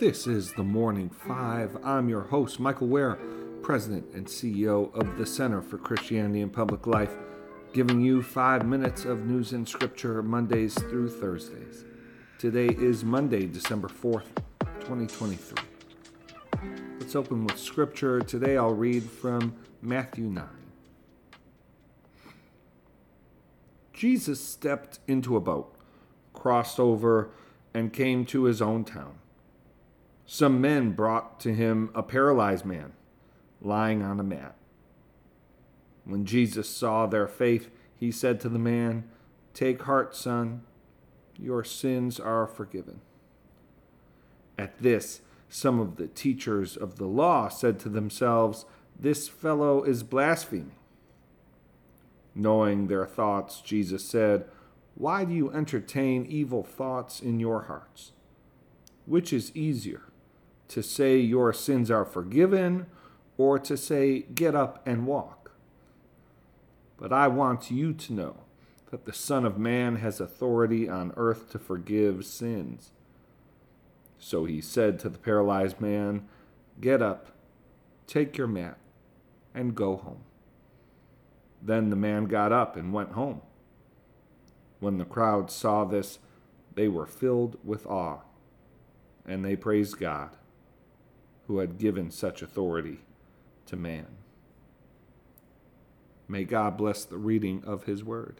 [0.00, 1.76] This is the Morning Five.
[1.84, 3.18] I'm your host, Michael Wear,
[3.60, 7.14] President and CEO of the Center for Christianity and Public Life,
[7.74, 11.84] giving you five minutes of news and scripture Mondays through Thursdays.
[12.38, 14.34] Today is Monday, December 4th,
[14.80, 15.58] 2023.
[16.98, 18.22] Let's open with scripture.
[18.22, 20.46] Today I'll read from Matthew 9.
[23.92, 25.76] Jesus stepped into a boat,
[26.32, 27.28] crossed over,
[27.74, 29.16] and came to his own town.
[30.32, 32.92] Some men brought to him a paralyzed man
[33.60, 34.54] lying on a mat.
[36.04, 39.10] When Jesus saw their faith, he said to the man,
[39.54, 40.62] Take heart, son,
[41.36, 43.00] your sins are forgiven.
[44.56, 50.04] At this, some of the teachers of the law said to themselves, This fellow is
[50.04, 50.76] blaspheming.
[52.36, 54.44] Knowing their thoughts, Jesus said,
[54.94, 58.12] Why do you entertain evil thoughts in your hearts?
[59.06, 60.02] Which is easier?
[60.70, 62.86] To say your sins are forgiven
[63.36, 65.50] or to say get up and walk.
[66.96, 68.36] But I want you to know
[68.90, 72.92] that the Son of Man has authority on earth to forgive sins.
[74.18, 76.28] So he said to the paralyzed man,
[76.80, 77.32] Get up,
[78.06, 78.78] take your mat,
[79.52, 80.22] and go home.
[81.60, 83.40] Then the man got up and went home.
[84.78, 86.20] When the crowd saw this,
[86.74, 88.20] they were filled with awe,
[89.26, 90.36] and they praised God
[91.50, 92.98] who had given such authority
[93.66, 94.06] to man.
[96.28, 98.36] May God bless the reading of his word.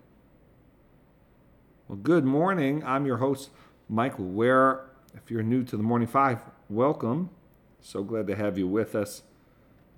[1.89, 2.85] Well, good morning.
[2.85, 3.51] I'm your host,
[3.89, 4.91] Michael Wear.
[5.13, 7.31] If you're new to the Morning Five, welcome.
[7.81, 9.25] So glad to have you with us.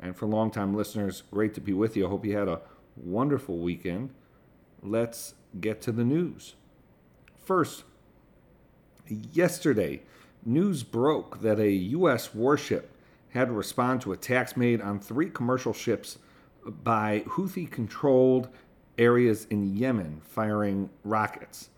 [0.01, 2.07] And for longtime listeners, great to be with you.
[2.07, 2.63] I hope you had a
[2.97, 4.09] wonderful weekend.
[4.83, 6.55] Let's get to the news.
[7.45, 7.85] First,
[9.07, 10.01] yesterday,
[10.47, 12.35] news broke that a U.S.
[12.35, 12.89] warship
[13.33, 16.19] had to respond to attacks made on three commercial ships
[16.65, 18.49] by Houthi controlled
[18.99, 21.71] areas in Yemen firing rockets.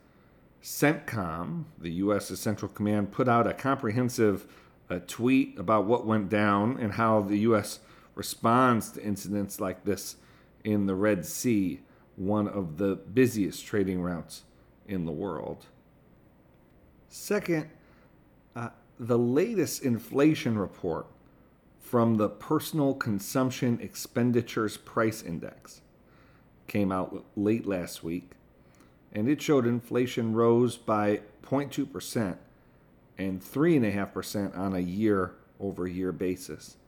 [0.62, 2.26] CENTCOM, the U.S.
[2.38, 4.46] Central Command, put out a comprehensive
[4.90, 7.80] uh, tweet about what went down and how the U.S.
[8.14, 10.16] responds to incidents like this
[10.64, 11.80] in the Red Sea,
[12.16, 14.42] one of the busiest trading routes
[14.88, 15.66] in the world.
[17.08, 17.68] Second,
[18.56, 21.06] uh, the latest inflation report
[21.84, 25.82] from the Personal Consumption Expenditures Price Index.
[26.66, 28.30] Came out late last week,
[29.12, 32.38] and it showed inflation rose by 0.2%
[33.18, 36.78] and 3.5% on a year over year basis.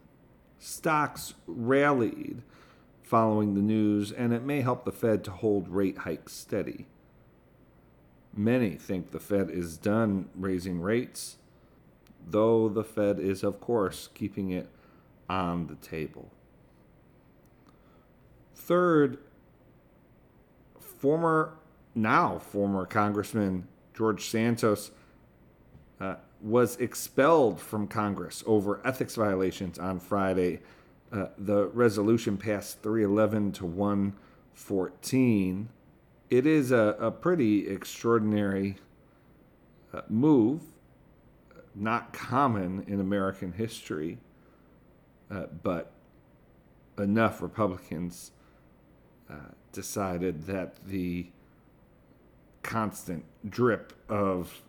[0.59, 2.41] Stocks rallied
[3.03, 6.87] following the news, and it may help the Fed to hold rate hikes steady.
[8.35, 11.37] Many think the Fed is done raising rates,
[12.27, 14.71] though the Fed is, of course, keeping it
[15.29, 16.31] on the table.
[18.55, 19.19] Third,
[20.81, 21.55] former,
[21.95, 24.91] now former Congressman George Santos
[26.01, 30.61] uh, was expelled from Congress over ethics violations on Friday.
[31.11, 35.71] Uh, the resolution passed 311 to 114.
[36.29, 38.77] It is a, a pretty extraordinary
[39.95, 40.61] uh, move,
[41.75, 44.19] not common in American history.
[45.31, 45.93] Uh, but
[46.99, 48.31] enough Republicans
[49.29, 49.35] uh,
[49.73, 51.27] decided that the
[52.63, 54.63] constant drip of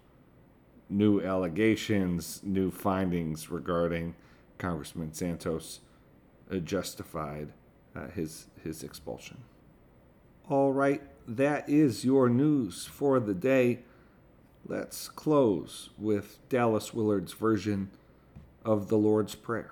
[0.90, 4.16] new allegations, new findings regarding
[4.58, 5.80] Congressman Santos
[6.52, 7.54] uh, justified
[7.96, 9.38] uh, his his expulsion.
[10.50, 13.80] All right, that is your news for the day.
[14.66, 17.90] Let's close with Dallas Willard's version
[18.64, 19.72] of the Lord's Prayer.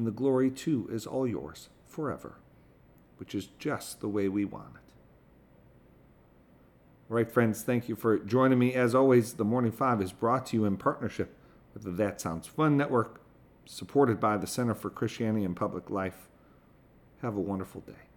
[0.00, 2.38] and the glory too is all yours forever,
[3.18, 4.92] which is just the way we want it.
[7.10, 8.72] All right, friends, thank you for joining me.
[8.72, 11.36] As always, the Morning Five is brought to you in partnership
[11.74, 13.20] with the That Sounds Fun Network,
[13.66, 16.30] supported by the Center for Christianity and Public Life.
[17.20, 18.09] Have a wonderful day.